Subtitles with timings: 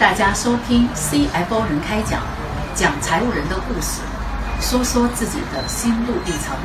[0.00, 2.22] 大家收听 CFO 人开讲，
[2.74, 4.00] 讲财务人的故事，
[4.58, 6.56] 说说自己的心路历程。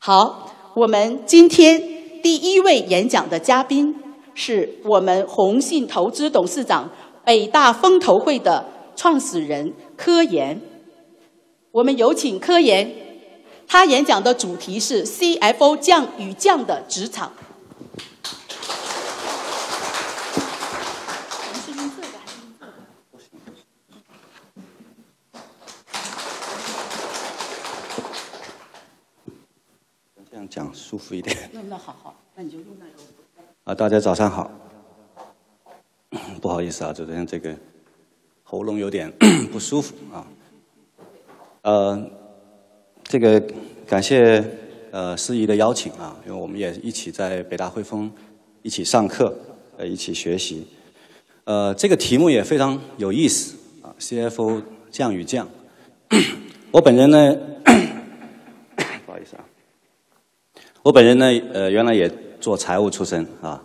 [0.00, 1.80] 好，我们今天
[2.20, 3.94] 第一位演讲的嘉宾
[4.34, 6.90] 是我们宏信投资董事长、
[7.24, 8.66] 北大风投会的
[8.96, 10.60] 创始人柯岩。
[11.70, 12.88] 我们有请柯岩，
[13.66, 17.32] 他演讲的主题是 CFO 将与将的职场。
[30.30, 31.48] 这样讲舒服一点。
[31.52, 32.92] 那那好好，那你就用那个。
[33.64, 34.50] 啊，大家早上好。
[36.40, 37.56] 不好意思啊，昨天这个
[38.42, 39.10] 喉咙有点
[39.52, 40.26] 不舒服啊。
[41.62, 42.10] 呃，
[43.04, 43.40] 这个
[43.86, 44.42] 感谢
[44.90, 48.10] 呃司仪的邀请啊，因为我们也一起在北大汇丰
[48.62, 49.32] 一起上课，
[49.76, 50.66] 呃，一起学习。
[51.44, 55.46] 呃，这个题目也非常有意思啊，CFO 将与将。
[56.72, 57.36] 我本人呢，
[59.06, 59.44] 不好意思啊。
[60.82, 62.10] 我本人呢，呃，原来也
[62.40, 63.62] 做财务出身啊，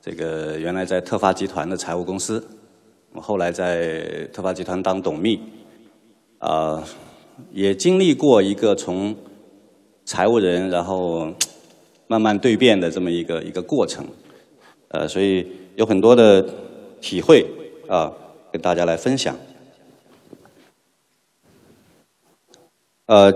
[0.00, 2.44] 这个原来在特发集团的财务公司，
[3.12, 5.40] 我后来在特发集团当董秘，
[6.38, 6.82] 啊，
[7.52, 9.14] 也经历过一个从
[10.04, 11.32] 财务人然后
[12.06, 14.06] 慢慢蜕变的这么一个一个过程，
[14.88, 16.44] 呃，所以有很多的
[17.00, 17.46] 体会
[17.88, 18.12] 啊，
[18.52, 19.36] 跟大家来分享。
[23.06, 23.32] 呃，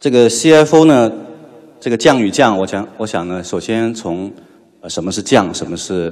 [0.00, 1.12] 这个 CFO 呢？
[1.80, 4.32] 这个将与将，我想，我想呢，首先从
[4.88, 6.10] 什么是将，什么是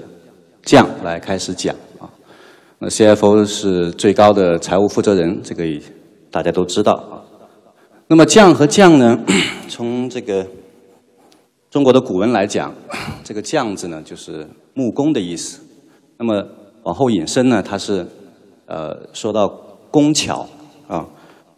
[0.62, 2.11] 将来开始讲啊。
[2.78, 5.64] 那 CFO 是最高的财务负责人，这个
[6.33, 7.22] 大家都知道啊。
[8.08, 9.16] 那么将和将呢，
[9.69, 10.44] 从这个
[11.70, 12.75] 中国的古文来讲，
[13.22, 14.44] 这个将字呢就是
[14.75, 15.60] 木工的意思。
[16.16, 16.44] 那么
[16.82, 18.04] 往后引申呢，它是
[18.66, 19.47] 呃说到
[19.91, 20.48] 工巧
[20.88, 21.06] 啊，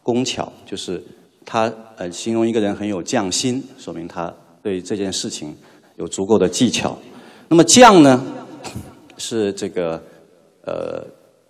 [0.03, 1.03] 工巧就是。
[1.47, 5.55] 他呃形容一个人很有匠心，说明他对这件事情
[5.97, 6.97] 有足够的技巧。
[7.49, 8.19] 那么将呢，
[9.19, 10.03] 是这个
[10.65, 11.05] 呃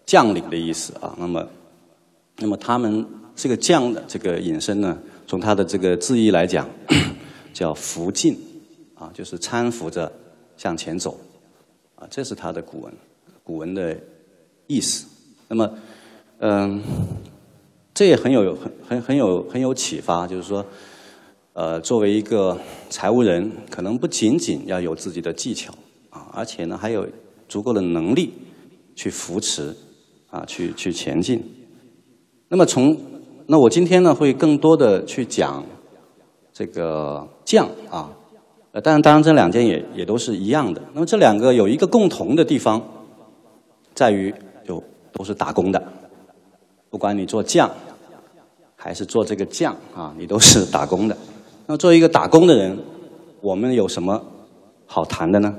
[0.04, 1.14] 将领的意思啊。
[1.16, 1.46] 那么
[2.38, 6.68] 那么他们这个将的这个引申呢，从他的这个字义来讲，
[7.52, 8.38] 叫扶进
[8.94, 10.10] 啊，就是搀扶着
[10.56, 11.18] 向前走
[11.94, 12.92] 啊，这是他的古文
[13.42, 13.98] 古文的
[14.66, 15.06] 意思。
[15.48, 15.70] 那么
[16.38, 16.82] 嗯。
[17.96, 20.66] 这也很有很很很有很有启发，就是说，
[21.52, 22.58] 呃，作为一个
[22.90, 25.72] 财务人，可能不仅仅要有自己的技巧
[26.10, 27.06] 啊，而且呢，还有
[27.48, 28.32] 足够的能力
[28.96, 29.72] 去扶持
[30.28, 31.40] 啊，去去前进。
[32.48, 32.96] 那么从
[33.46, 35.64] 那我今天呢，会更多的去讲
[36.52, 38.10] 这个将啊，
[38.72, 40.80] 呃，当然当然这两件也也都是一样的。
[40.92, 42.80] 那么这两个有一个共同的地方，
[43.94, 44.32] 在于
[44.64, 44.82] 就
[45.12, 45.82] 都是打工的。
[46.90, 47.70] 不管你做将
[48.76, 51.16] 还是做这个将啊，你都是打工的。
[51.66, 52.78] 那作为一个打工的人，
[53.40, 54.22] 我们有什么
[54.86, 55.54] 好谈的呢？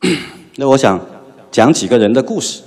[0.56, 1.00] 那我想
[1.50, 2.62] 讲几个人的故事，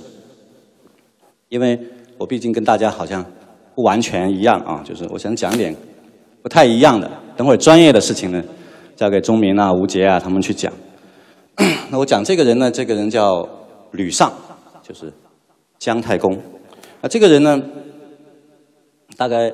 [1.48, 1.78] 因为
[2.22, 3.24] 我毕竟跟大家好像
[3.74, 5.74] 不完全一样啊，就是我想讲点
[6.40, 7.10] 不太一样的。
[7.36, 8.40] 等会儿专业的事情呢，
[8.94, 10.72] 交给钟明啊、吴杰啊他们去讲。
[11.90, 13.44] 那我讲这个人呢，这个人叫
[13.90, 14.30] 吕尚，
[14.84, 15.12] 就是
[15.80, 16.32] 姜太公。
[17.00, 17.60] 啊，这个人呢，
[19.16, 19.52] 大概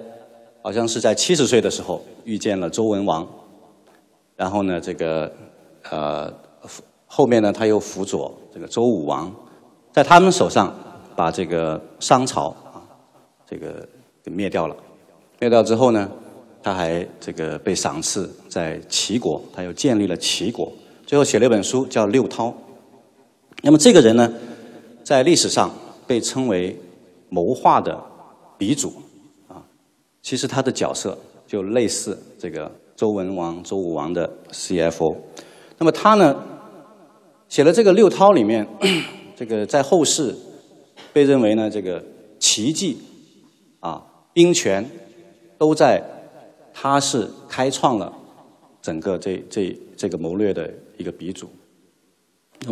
[0.60, 3.26] 好像是在七十岁的时候遇见了周文王，
[4.36, 5.32] 然后呢，这个
[5.90, 6.30] 呃
[7.06, 9.34] 后面呢他又辅佐这个周武王，
[9.90, 10.70] 在他们手上
[11.18, 12.78] 把这个商朝啊
[13.44, 13.84] 这个
[14.22, 14.76] 给灭掉了。
[15.40, 16.08] 灭掉之后呢，
[16.62, 20.72] 他还这个被赏赐在齐国，他又建立了齐国，
[21.04, 22.50] 最后写了一本书叫《六韬》。
[23.62, 24.32] 那么这个人呢，
[25.02, 25.68] 在历史上
[26.06, 26.78] 被称为。
[27.30, 28.02] 谋划的
[28.56, 28.90] 鼻祖
[29.48, 29.60] 啊，
[30.22, 31.14] 其实他的角色
[31.46, 35.14] 就类似这个周文王、周武王的 CFO。
[35.76, 36.34] 那么他呢，
[37.46, 38.66] 写了这个六韬里面，
[39.36, 40.34] 这个在后世
[41.12, 42.02] 被认为呢，这个
[42.38, 42.98] 奇迹
[43.80, 44.88] 啊、兵权
[45.58, 46.02] 都在
[46.72, 48.12] 他是开创了
[48.82, 51.48] 整个这这这个谋略的一个鼻祖。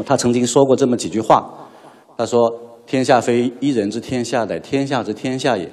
[0.04, 1.68] 他曾经说过这么几句话，
[2.16, 2.62] 他说。
[2.86, 5.68] 天下非一人之天下，乃天下之天下也。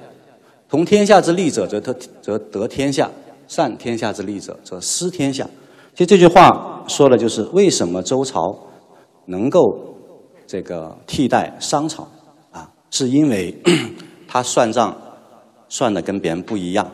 [0.68, 3.08] 同天下之利者，则得则得天下；
[3.46, 5.48] 善天下之利者，则失天下。
[5.92, 8.58] 其实这句话说的就是为什么周朝
[9.26, 9.94] 能够
[10.44, 12.04] 这个替代商朝？
[12.94, 13.52] 是因为
[14.28, 14.96] 他算账
[15.68, 16.88] 算的跟别人不一样，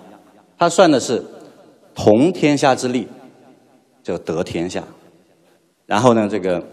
[0.57, 1.23] 他算的是
[1.95, 3.07] 同天下之利，
[4.03, 4.83] 就得天下。
[5.85, 6.65] 然后呢，这个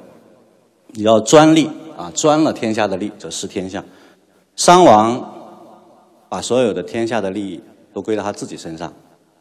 [0.94, 3.84] 你要专利啊，专了天下的利，就失天下。
[4.56, 5.34] 商王
[6.30, 7.62] 把所有的天下的利益
[7.94, 8.94] 都归到他自己身上，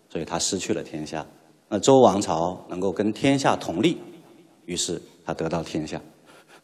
[0.09, 1.25] 所以他失去了天下。
[1.69, 3.99] 那周王朝能够跟天下同利，
[4.65, 6.01] 于是他得到天下。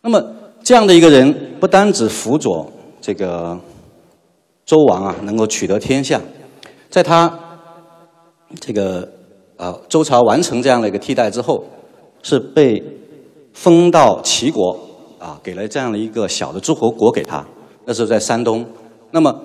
[0.01, 0.21] 那么
[0.65, 2.69] 这样的一个人，不单只辅佐
[3.03, 3.59] 这个
[4.65, 6.21] 周王啊，能够取得天下，
[6.89, 7.39] 在他
[8.61, 9.07] 这个
[9.57, 11.65] 啊周朝完成这样的一个替代之后，
[12.23, 12.83] 是被
[13.53, 14.79] 封到齐国
[15.19, 17.45] 啊，给了这样的一个小的诸侯国给他。
[17.85, 18.65] 那时候在山东。
[19.11, 19.37] 那么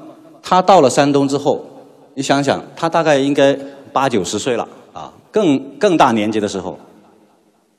[0.41, 1.65] 他到了山东之后，
[2.13, 3.57] 你想想，他大概应该
[3.91, 6.77] 八九十岁了啊，更更大年纪的时候，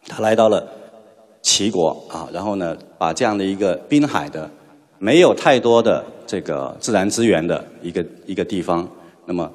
[0.09, 0.67] 他来到了。
[1.41, 4.51] 齐国啊，然后呢，把这样的一个滨海的、
[4.99, 8.89] 没有太多的这个自然资源的一个一个地方，
[9.27, 9.51] 那么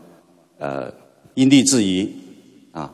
[0.58, 0.92] 呃，
[1.36, 2.12] 因地制宜
[2.72, 2.94] 啊，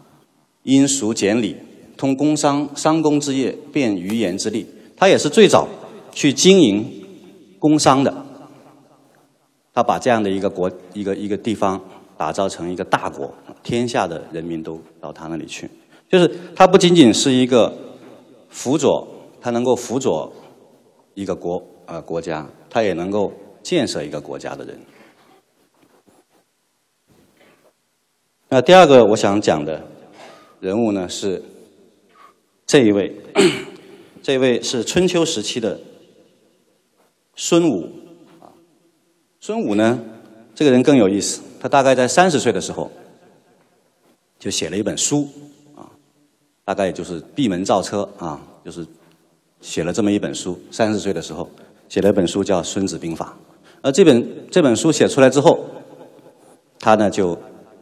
[0.63, 1.55] 因俗简礼，
[1.95, 4.65] 通工商商工之业，便于言之利。
[4.95, 5.67] 他也是最早
[6.11, 6.85] 去经营
[7.59, 8.13] 工商的。
[9.73, 11.79] 他把这样的一个国、一个一个地方
[12.17, 15.69] 打造成一个大国，天下的人民都到他那里去。
[16.09, 17.73] 就是他不仅仅是一个。
[18.51, 19.07] 辅佐
[19.39, 20.33] 他能够辅佐
[21.13, 23.33] 一个国呃国家，他也能够
[23.63, 24.79] 建设一个国家的人。
[28.47, 29.83] 那第二个我想讲的
[30.59, 31.43] 人物呢是
[32.65, 33.15] 这一位，
[34.21, 35.79] 这位是春秋时期的
[37.35, 37.91] 孙武
[38.39, 38.53] 啊。
[39.39, 39.99] 孙武呢，
[40.53, 42.91] 这个人更有意思，他大概在三十岁的时候
[44.37, 45.27] 就写了一本书。
[45.75, 45.89] 啊
[46.65, 48.85] 大概就是闭门造车啊，就是
[49.59, 50.59] 写了这么一本书。
[50.69, 51.49] 三十岁的时候
[51.89, 53.35] 写了一本书叫《孙子兵法》，
[53.81, 55.65] 而这本这本书写出来之后，
[56.79, 57.37] 他呢就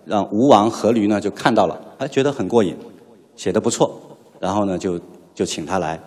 [0.05, 2.75] 让吴王阖闾呢就看到了，哎，觉得很过瘾，
[3.35, 3.99] 写的不错，
[4.39, 4.99] 然后呢就
[5.35, 6.01] 就请他来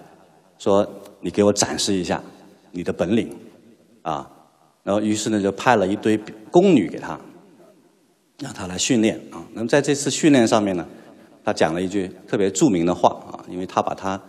[0.58, 0.84] 说
[1.20, 2.20] ：“你给我展示一下
[2.72, 3.30] 你的本领
[4.02, 4.28] 啊。”
[4.82, 6.18] 然后于是呢就派了一堆
[6.50, 7.20] 宫女给他，
[8.40, 9.44] 让他来训练啊。
[9.52, 10.84] 那么在这次训练上面呢。
[11.42, 14.20] 他讲了一句特别著名的话啊，因为他把他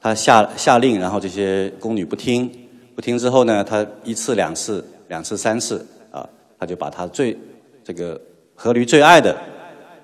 [0.00, 2.50] 他下下令，然后这些宫女不听，
[2.98, 6.28] 不听之后呢，他一次两次两次三次啊，
[6.58, 7.38] 他就把他最
[7.84, 8.20] 这个
[8.56, 9.38] 阖闾最爱的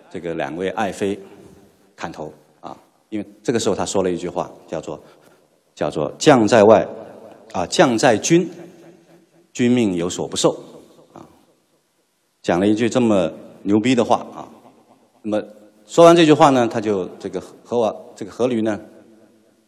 [0.09, 1.19] 这个两位爱妃
[1.97, 2.77] 砍头啊，
[3.09, 5.03] 因为这个时候他说了一句话，叫做
[5.75, 6.87] 叫做将在外
[7.51, 8.49] 啊，将在军，
[9.53, 10.53] 君命有所不受
[11.13, 11.27] 啊，
[12.43, 13.29] 讲了一句这么
[13.65, 14.47] 牛逼的话啊，
[15.23, 15.45] 那么。
[15.85, 18.79] 说完这句话呢，他就这个和我这个阖闾呢，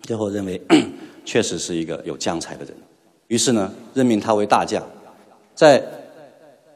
[0.03, 0.63] 最后认为
[1.27, 2.75] 确实是一个有将才的人，
[3.29, 4.83] 于是呢任命他为大将，
[5.55, 5.83] 在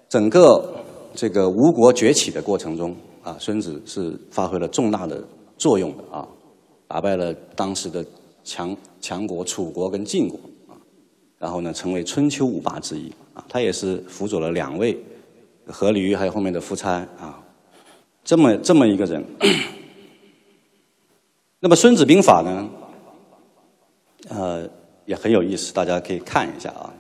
[0.08, 0.74] 整个
[1.14, 5.22] 这个吴国崛起的过程中啊，孙子是发挥了重大的
[5.56, 6.26] 作用的啊，
[6.88, 8.04] 打败了当时的
[8.42, 10.38] 强强国楚国跟晋国
[10.68, 10.74] 啊，
[11.38, 14.94] 然后呢成为春秋五霸之一啊，他也是辅佐了两位
[15.68, 17.42] 阖闾还有后面的夫差啊。
[18.22, 19.24] 这么这么一个人，
[21.58, 22.68] 那么《孙子兵法》呢，
[24.28, 24.68] 呃，
[25.10, 26.94] 也很有意思，大家可以看一下啊。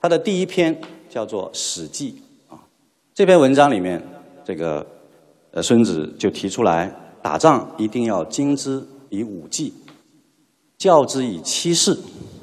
[0.00, 0.74] 他的第一篇
[1.10, 2.16] 叫做《史记》
[2.54, 2.58] 啊，
[3.12, 4.02] 这篇文章里面，
[4.42, 4.86] 这个
[5.50, 9.74] 呃孙子就提出来，打仗一定要经之以武技，
[10.78, 11.98] 教之以七事，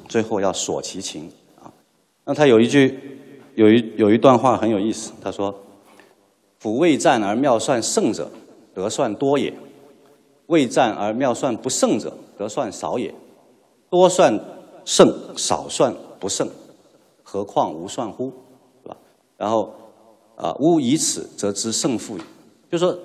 [0.08, 1.28] 最后要索其情
[1.60, 1.66] 啊。
[2.24, 2.96] 那他有一句，
[3.56, 5.52] 有一有一段话很有意思，他说。
[6.60, 8.28] 夫未战而妙算胜者，
[8.74, 9.52] 得算多也；
[10.46, 13.14] 未战而妙算不胜者，得算少也。
[13.88, 14.36] 多算
[14.88, 16.48] 胜，少算不胜，
[17.22, 18.32] 何况无算乎？
[18.82, 18.96] 是吧？
[19.36, 19.70] 然后
[20.34, 22.22] 啊，吾以此则知胜负矣。
[22.70, 22.98] 就说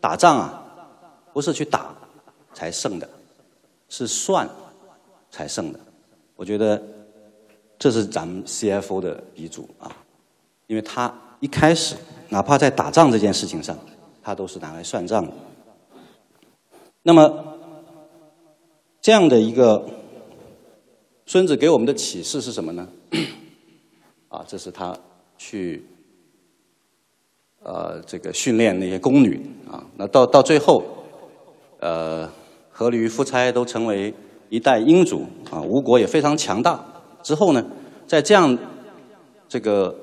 [0.00, 0.64] 打仗啊，
[1.34, 1.94] 不是去打
[2.54, 3.06] 才胜的，
[3.90, 4.48] 是算
[5.30, 5.78] 才胜的。
[6.36, 6.82] 我觉得
[7.78, 9.94] 这是咱们 CFO 的鼻祖啊，
[10.68, 11.96] 因为他一开始。
[12.30, 13.78] 哪怕在打仗这件事情上，
[14.22, 15.32] 他都是拿来算账的。
[17.02, 17.56] 那么，
[19.02, 19.88] 这样的一个
[21.26, 22.88] 孙子给我们的启示是什么呢？
[24.28, 24.96] 啊，这是他
[25.36, 25.84] 去
[27.62, 29.84] 呃这个训练那些宫女啊。
[29.96, 30.82] 那到到最后，
[31.80, 32.26] 呃，
[32.72, 34.14] 阖闾夫差都成为
[34.48, 36.82] 一代英主啊，吴国也非常强大。
[37.22, 37.64] 之后呢，
[38.06, 38.56] 在这样
[39.48, 39.94] 这个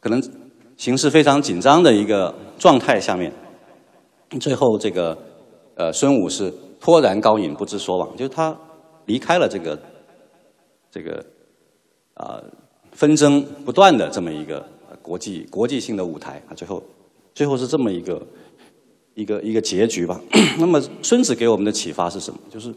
[0.00, 0.22] 可能。
[0.76, 3.30] 形势非常紧张的一个状态下面，
[4.40, 5.14] 最后这个
[5.74, 8.56] 呃孙武是脱然高隐不知所往，就是他
[9.04, 9.78] 离开了这个
[10.90, 11.24] 这个
[12.14, 12.42] 啊
[12.92, 14.66] 纷争不断的这么一个
[15.00, 16.82] 国际国际性的舞台啊，最后
[17.34, 18.26] 最后是这么一个
[19.14, 20.20] 一个一个结局吧。
[20.58, 22.40] 那么孙子给我们的启发是什么？
[22.50, 22.74] 就是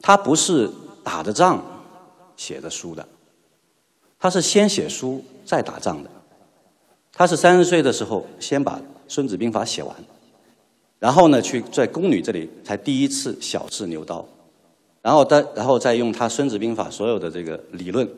[0.00, 0.70] 他不是
[1.02, 1.62] 打着仗
[2.36, 3.06] 写的书的，
[4.18, 6.10] 他是先写书再打仗的。
[7.12, 8.78] 他是三十岁的时候先把
[9.08, 9.94] 《孙子兵法》写完，
[10.98, 14.26] 然后呢去在宫女这里才第一次小试牛刀，
[15.02, 18.08] 然后再然后再用他《孙子兵法》所有的这个理论。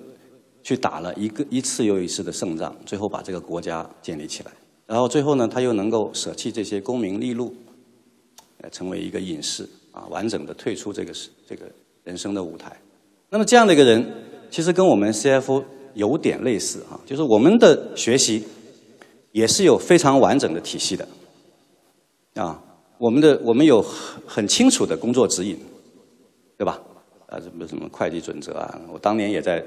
[0.65, 4.53] 去打了一个一次又一次的胜仗，最后把这个国家建立起来。
[4.87, 7.53] 然后最后呢，他又能够舍弃这些功名利禄，
[8.61, 11.67] 呃，成为一个隐士啊，完整的退出这个是这个
[12.05, 12.81] 人生的舞台。
[13.29, 14.09] 那么这样的一个人，
[14.53, 18.45] 其实跟我们 CFO 有点类似啊，就是我们的学习
[19.33, 21.09] 也是有非常完整的体系的
[22.35, 22.63] 啊。
[22.99, 25.59] 我们的我们有很很清楚的工作指引，
[26.63, 26.79] 对吧？
[27.27, 29.61] 啊，什么什么会计准则啊，我当年也在。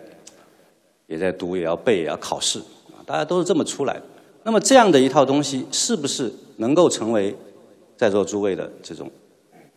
[1.08, 2.58] 也在读，也要背，也要考试，
[2.90, 4.02] 啊，大家都是这么出来的。
[4.42, 7.36] 那么这样的一套东西，是不是能够成为
[7.96, 9.08] 在座诸位的这种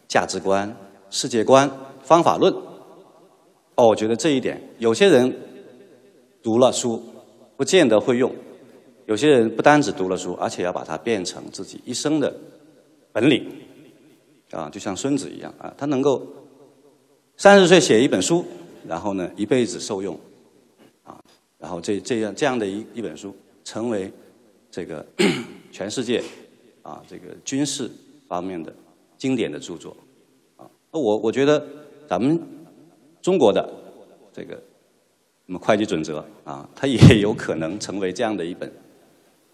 [0.09, 0.75] 价值观、
[1.11, 1.71] 世界观、
[2.03, 2.51] 方法论？
[3.75, 5.37] 哦，我觉得这一点，有些人
[6.43, 7.03] 读了书，
[7.59, 8.31] 不见得会用；
[9.05, 12.35] 有些人不单只读了书，而且要把它变成自己一生的
[13.13, 13.47] 本领。
[14.53, 16.27] 啊，就像孙子一样啊，他能够
[17.39, 18.45] 三十岁写一本书，
[18.87, 20.19] 然后呢，一辈子受用。
[21.05, 21.17] 啊
[21.57, 24.13] 然后这这样这样的一一本书，成为
[24.73, 25.07] 这个
[25.71, 26.21] 全世界
[26.83, 27.89] 啊这个军事
[28.27, 28.75] 方面的
[29.17, 29.97] 经典的著作
[30.57, 30.69] 啊。
[30.91, 31.65] 我我觉得
[32.09, 32.41] 咱们
[33.23, 33.73] 中国的
[34.33, 34.55] 这个
[35.47, 38.69] 什么会计准则啊，它也 有可能成为这样的一本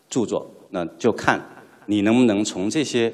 [0.08, 0.50] 著作。
[0.70, 1.38] 那就看
[1.84, 3.12] 你能不能从这些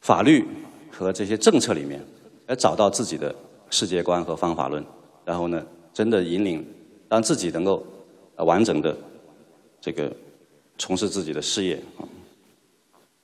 [0.00, 0.44] 法律
[0.88, 2.00] 和这些政策里面，
[2.46, 3.34] 来找到自己的
[3.70, 4.84] 世界观和方法论，
[5.24, 6.64] 然后呢，真的引领。
[7.08, 7.86] 让自己能够
[8.34, 8.96] 完整的
[9.80, 10.12] 这个
[10.76, 12.02] 从事自己的事业啊，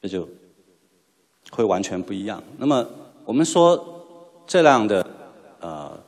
[0.01, 0.29] 这就
[1.51, 2.41] 会完全不一样。
[2.59, 2.87] 那么
[3.25, 4.07] 我们说
[4.47, 5.05] 这样的
[5.59, 5.99] 呃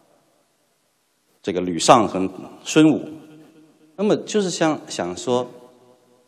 [1.43, 2.31] 这个吕尚和
[2.63, 3.03] 孙武，
[3.97, 5.45] 那么就是想想说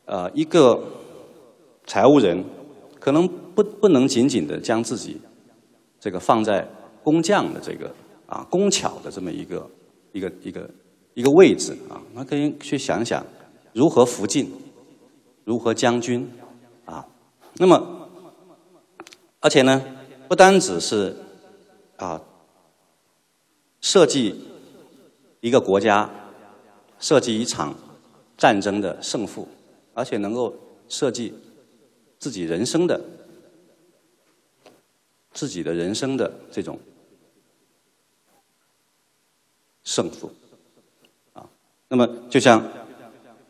[0.04, 0.82] 呃一个
[1.86, 2.44] 财务人
[2.98, 5.20] 可能不不能仅仅的将自己
[6.00, 6.68] 这个放在
[7.06, 7.94] 工匠的这个
[8.26, 9.70] 啊工巧的这么一个
[10.10, 10.68] 一个一个。
[11.16, 13.24] 一个位置啊，那可以去想想
[13.72, 14.52] 如何扶进，
[15.44, 16.30] 如何将军
[16.84, 17.08] 啊。
[17.54, 18.10] 那么，
[19.40, 19.82] 而且呢，
[20.28, 21.16] 不单只是
[21.96, 22.20] 啊
[23.80, 24.46] 设计
[25.40, 26.10] 一个国家，
[26.98, 27.74] 设计一场
[28.36, 29.48] 战争的胜负，
[29.94, 30.54] 而且能够
[30.86, 31.32] 设计
[32.18, 33.00] 自己人生的
[35.32, 36.78] 自己的人生的这种
[39.96, 40.30] 胜负。
[41.88, 42.62] 那么，就像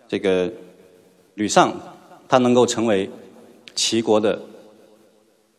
[0.07, 0.53] 这个
[1.35, 1.75] 吕尚，
[2.29, 3.11] 他能够成为
[3.75, 4.41] 齐国的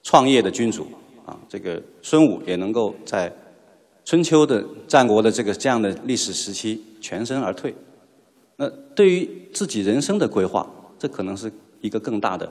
[0.01, 0.88] 创业的君主
[1.25, 3.34] 啊，这个孙武也能够在
[4.06, 7.75] 春秋的战国的这个这样的历史时期全身而退。
[8.56, 10.65] 那对于自己人生的规划，
[10.98, 11.51] 这可能是
[11.82, 12.50] 一个更大的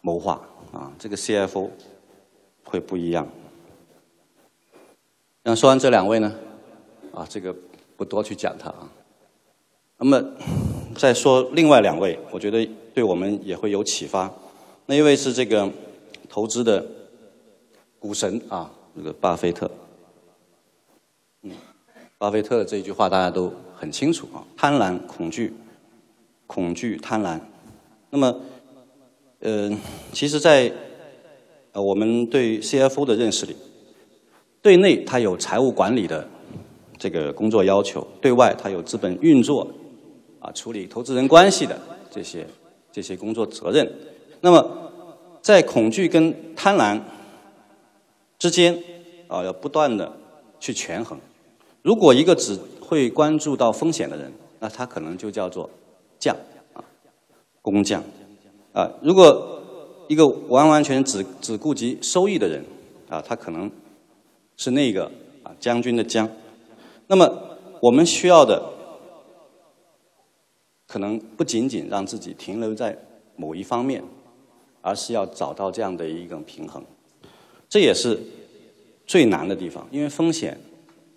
[0.00, 0.40] 谋划
[0.72, 0.90] 啊。
[0.98, 1.68] 这个 CFO
[2.64, 3.28] 会不一样。
[5.42, 6.32] 那说完这两位呢，
[7.14, 7.54] 啊，这个
[7.96, 8.90] 不多去讲它啊。
[9.98, 10.22] 那么，
[10.96, 14.32] 再说另外两位，我觉得对我们也会有启发。
[14.86, 15.70] 那一位是这个
[16.28, 16.84] 投资的
[17.98, 19.70] 股神啊，这个巴菲特。
[21.42, 21.52] 嗯，
[22.18, 25.54] 巴菲特的这句话大家都很清楚啊：贪婪、恐惧、
[26.46, 27.38] 恐惧、贪婪。
[28.10, 28.40] 那么，
[29.38, 29.70] 呃，
[30.12, 30.72] 其实，在
[31.72, 33.56] 呃我们对 CFO 的认识里，
[34.60, 36.28] 对内他有财务管理的
[37.02, 39.66] 这个工作要求，对外他有资本运作。
[40.38, 41.80] 啊，处理投资人关系的
[42.10, 42.46] 这些
[42.92, 43.92] 这些工作责任，
[44.40, 44.90] 那么
[45.40, 47.00] 在恐惧跟贪婪
[48.38, 48.76] 之间
[49.28, 50.12] 啊，要不断的
[50.58, 51.18] 去权衡。
[51.82, 55.70] 如果一个只会关注到风险的人，那他可能就叫做
[56.18, 56.36] 匠
[56.72, 56.82] 啊，
[57.62, 58.02] 工匠
[58.72, 58.90] 啊。
[59.00, 59.60] 如果
[60.08, 62.64] 一个完完全只只顾及收益的人
[63.08, 63.70] 啊，他可能
[64.56, 65.04] 是那个
[65.44, 66.28] 啊将军的将。
[67.12, 68.70] 那么我们需要的。
[70.86, 72.96] 可能不仅仅让自己停留在
[73.36, 74.02] 某一方面，
[74.82, 76.82] 而是要找到这样的一个平衡，
[77.66, 78.18] 这也是
[79.06, 79.86] 最难的地方。
[79.90, 80.58] 因为风险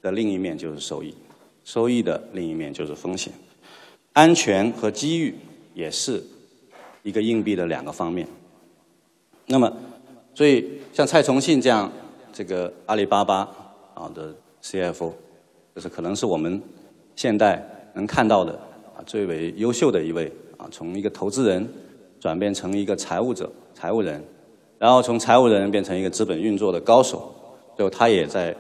[0.02, 1.14] 的另一面就是收益，
[1.66, 3.34] 收益的另一面就是风险，
[4.14, 5.36] 安全和机遇
[5.74, 6.24] 也是
[7.04, 8.26] 一个硬币的两个方面。
[9.48, 9.72] 那么，
[10.34, 11.92] 所以像蔡崇信这样
[12.32, 13.40] 这个阿里巴巴
[13.94, 14.34] 啊的
[14.64, 15.12] CFO，
[15.76, 16.62] 就是可能是我们
[17.16, 17.62] 现代
[17.94, 18.54] 能看到的。
[18.98, 21.68] 啊，最为优秀的一位啊，从一个投资人
[22.18, 24.24] 转变成一个财务者、财务人，
[24.80, 27.30] 然后从财务人变成一个资本运作的高手，
[27.76, 28.56] 最后他也在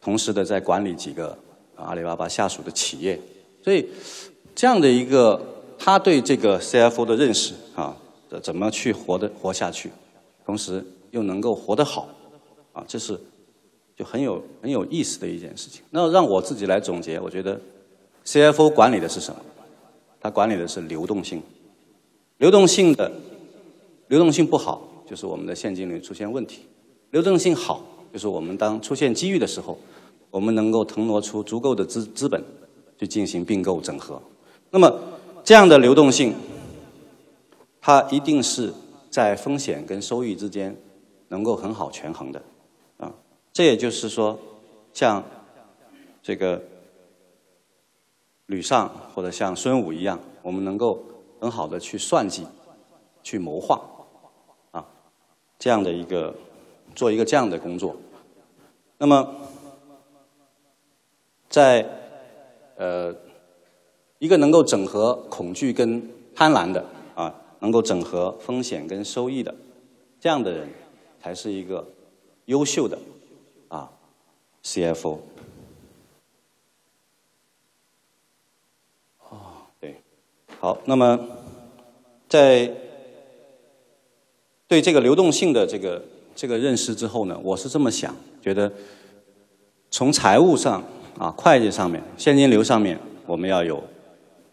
[0.00, 1.36] 同时的在管理几个
[1.76, 3.20] 阿里巴巴下属的企业，
[3.62, 3.86] 所以
[4.54, 5.38] 这样的一个
[5.78, 7.94] 他对这个 CFO 的认识啊，
[8.42, 9.90] 怎么去活的活下去，
[10.46, 12.08] 同时又能够活得好，
[12.72, 13.20] 啊，这是。
[13.96, 15.82] 就很有很有意思的一件事情。
[15.90, 17.60] 那让我自己来总结，我觉得
[18.24, 19.40] CFO 管理的是什么？
[20.20, 21.42] 他管理的是流动性。
[22.38, 23.12] 流动性的
[24.08, 26.62] 流动性不好，就是我们的现金流出现问题；
[27.10, 29.78] 流动性好，就是我们当出现机遇的时候，
[30.30, 32.42] 我们能够腾挪出足够的资资本
[32.98, 34.20] 去进行并购整合。
[34.70, 35.00] 那么
[35.44, 36.34] 这样的流动性，
[37.80, 38.72] 它一定是
[39.10, 40.76] 在风险跟收益之间
[41.28, 42.42] 能够很好权衡的。
[43.54, 44.36] 这也就是说，
[44.92, 45.22] 像
[46.20, 46.60] 这个
[48.46, 51.00] 吕尚或者像孙武一样，我们能够
[51.38, 52.44] 很好的去算计、
[53.22, 53.80] 去谋划，
[54.72, 54.84] 啊，
[55.56, 56.34] 这样的一个
[56.96, 57.94] 做一个这样的工作。
[58.98, 59.32] 那么，
[61.48, 61.88] 在
[62.74, 63.14] 呃
[64.18, 66.84] 一个能够整合恐惧跟贪婪的
[67.14, 69.54] 啊，能够整合风险跟收益的
[70.18, 70.68] 这样的人，
[71.22, 71.86] 才是一个
[72.46, 72.98] 优秀的。
[73.68, 73.90] 啊
[74.62, 75.18] ，CFO。
[79.28, 79.36] 哦，
[79.80, 80.00] 对，
[80.60, 81.18] 好，那么
[82.28, 82.70] 在
[84.66, 86.02] 对这个流动性的这个
[86.34, 88.72] 这个认识之后呢，我是这么想，觉得
[89.90, 90.82] 从财务上
[91.18, 93.82] 啊，会计上面，现金流上面，我们要有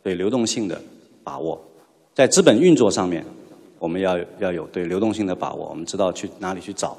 [0.04, 0.80] 对流动性的
[1.24, 1.58] 把握；
[2.14, 3.26] 在资本运作上面，
[3.80, 5.70] 我们要要有对流动性的把握。
[5.70, 6.98] 我们知道去哪里去找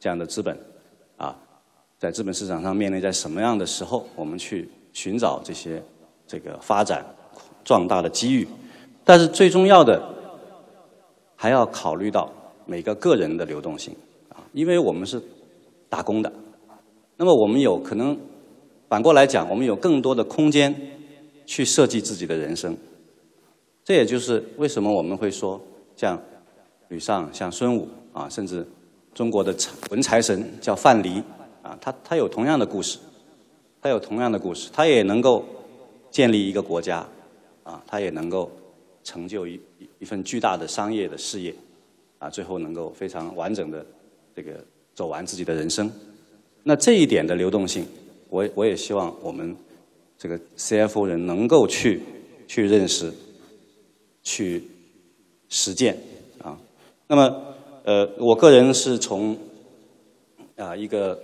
[0.00, 0.73] 这样的资本啊。
[2.04, 5.82] 在资本市场上面临在什么样的时候，我们去寻找这些
[6.26, 7.02] 这个发展
[7.64, 8.46] 壮大的机遇。
[9.04, 10.02] 但是最重要的
[11.34, 12.30] 还要考虑到
[12.66, 13.96] 每个个人的流动性
[14.28, 15.18] 啊，因为我们是
[15.88, 16.30] 打工的，
[17.16, 18.14] 那么我们有可能
[18.90, 20.74] 反过来讲，我们有更多的空间
[21.46, 22.76] 去设计自己的人生。
[23.82, 25.58] 这也就是为什么我们会说
[25.96, 26.22] 像
[26.88, 28.66] 吕尚、像孙武啊，甚至
[29.14, 29.56] 中国的
[29.90, 31.22] 文财神叫范蠡。
[31.64, 32.98] 啊，他他有同样的故事，
[33.80, 35.42] 他有同样的故事，他也能够
[36.10, 37.08] 建立一个国家，
[37.62, 38.52] 啊，他也能够
[39.02, 39.58] 成就一
[39.98, 41.54] 一份巨大的商业的事业，
[42.18, 43.84] 啊，最后能够非常完整的
[44.36, 44.62] 这个
[44.94, 45.90] 走完自己的人生。
[46.64, 47.86] 那这一点的流动性，
[48.28, 49.56] 我我也希望我们
[50.18, 52.02] 这个 CFO 人能够去
[52.46, 53.10] 去认识，
[54.22, 54.68] 去
[55.48, 55.96] 实践
[56.42, 56.58] 啊。
[57.06, 57.42] 那么
[57.84, 59.34] 呃，我个人是从
[60.56, 61.18] 啊一个。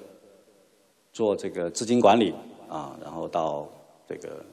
[1.13, 2.33] 做这个资金管理
[2.69, 3.69] 啊，然后到
[4.09, 4.45] 这个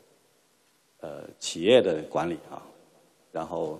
[1.01, 2.61] 呃企业的管理啊，
[3.31, 3.79] 然后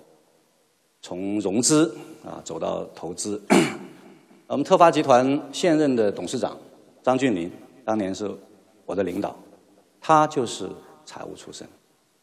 [1.02, 3.42] 从融资啊走到投资。
[4.48, 6.58] 我们特发集团现任的董事长
[7.02, 7.52] 张俊林，
[7.84, 8.30] 当年是
[8.86, 9.36] 我的领导，
[10.00, 10.70] 他就是
[11.04, 11.68] 财务出身。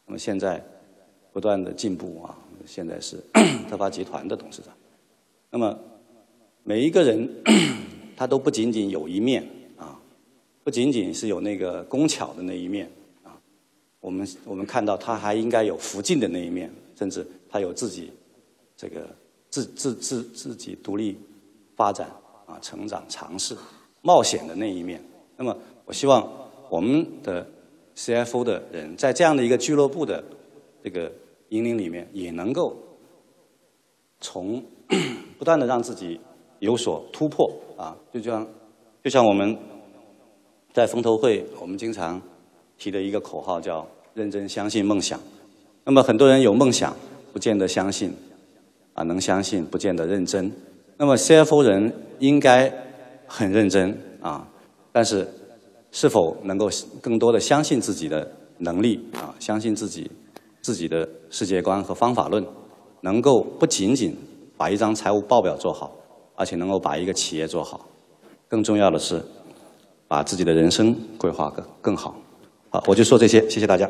[0.05, 0.63] 那么现在
[1.33, 3.17] 不断的进步啊，现在是
[3.69, 4.73] 特发集团的董事长。
[5.49, 5.77] 那么
[6.63, 7.29] 每一个人
[8.15, 9.45] 他都不仅仅有一面。
[10.65, 12.89] 不仅仅是有那个工巧的那一面
[13.21, 13.37] 啊，
[13.99, 18.11] 我们我们看到他还应该有福晋的那一面，甚至他有自己
[18.75, 19.07] 这个
[19.51, 21.15] 自自自自己独立
[21.75, 22.09] 发展
[22.47, 23.55] 啊、成长、尝试、
[24.01, 24.99] 冒险的那一面。
[25.37, 26.27] 那么，我希望
[26.71, 27.47] 我们的
[27.95, 30.23] CFO 的人在这样的一个俱乐部的
[30.83, 31.11] 这个
[31.49, 32.75] 引领里面，也能够
[34.19, 34.65] 从
[35.37, 36.19] 不断的让自己
[36.57, 37.47] 有所突破
[37.77, 38.47] 啊，就像
[39.03, 39.55] 就像我们。
[40.75, 42.21] 在风投会，我们经常
[42.77, 45.17] 提的一个口号叫“认真相信梦想”。
[45.85, 46.93] 那么很多人有梦想，
[47.31, 48.13] 不见得相信，
[48.93, 50.51] 啊，能相信不见得认真。
[50.97, 52.69] 那么 CFO 人应该
[53.25, 54.45] 很认真啊，
[54.91, 55.25] 但是
[55.91, 56.67] 是否能够
[57.01, 60.11] 更多的相信自己的能力啊，相信自己
[60.59, 62.45] 自己的世界观和方法论，
[62.99, 64.13] 能够不仅仅
[64.57, 65.95] 把一张财务报表做好，
[66.35, 67.87] 而且能够把一个企业做好。
[68.49, 69.23] 更重要的是。
[70.07, 72.15] 把自己的人生规划更更好，
[72.69, 73.89] 好，我就说这些，谢谢大家。